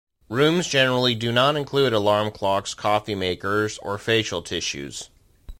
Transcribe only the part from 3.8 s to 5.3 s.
or facial tissues.